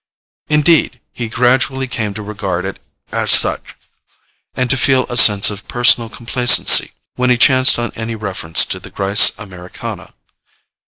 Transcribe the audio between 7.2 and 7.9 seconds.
he chanced